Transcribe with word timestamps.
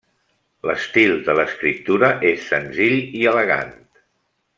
L'estil 0.69 1.11
de 1.27 1.35
l'escriptura 1.39 2.09
és 2.33 2.47
senzill 2.53 2.97
i 3.21 3.25
elegant. 3.33 3.71